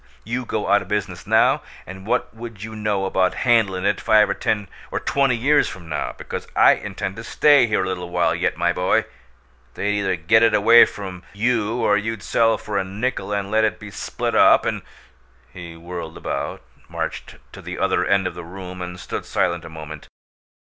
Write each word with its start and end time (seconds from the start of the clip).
You 0.23 0.45
go 0.45 0.67
out 0.67 0.81
o' 0.81 0.85
business 0.85 1.27
now, 1.27 1.61
and 1.85 2.07
what 2.07 2.33
would 2.35 2.63
you 2.63 2.75
know 2.75 3.05
about 3.05 3.35
handlin' 3.45 3.85
it 3.85 4.01
five 4.01 4.27
or 4.27 4.33
ten 4.33 4.67
or 4.89 4.99
twenty 4.99 5.35
years 5.37 5.69
from 5.69 5.87
now? 5.89 6.15
Because 6.17 6.47
I 6.55 6.71
intend 6.73 7.17
to 7.17 7.23
STAY 7.23 7.67
here 7.67 7.83
a 7.83 7.87
little 7.87 8.09
while 8.09 8.33
yet, 8.33 8.57
my 8.57 8.73
boy! 8.73 9.05
They'd 9.75 9.99
either 9.99 10.15
get 10.15 10.41
it 10.41 10.55
away 10.55 10.85
from 10.85 11.21
you 11.35 11.83
or 11.85 11.97
you'd 11.97 12.23
sell 12.23 12.57
for 12.57 12.79
a 12.79 12.83
nickel 12.83 13.31
and 13.31 13.51
let 13.51 13.63
it 13.63 13.77
be 13.79 13.91
split 13.91 14.33
up 14.33 14.65
and" 14.65 14.81
He 15.53 15.75
whirled 15.75 16.17
about, 16.17 16.63
marched 16.89 17.35
to 17.51 17.61
the 17.61 17.77
other 17.77 18.03
end 18.03 18.25
of 18.25 18.33
the 18.33 18.43
room, 18.43 18.81
and 18.81 18.99
stood 18.99 19.23
silent 19.27 19.65
a 19.65 19.69
moment. 19.69 20.07